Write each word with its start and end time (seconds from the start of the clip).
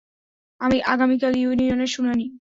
আগামীকাল 0.93 1.33
ইউনিয়নের 1.37 1.89
শুনানি। 1.95 2.25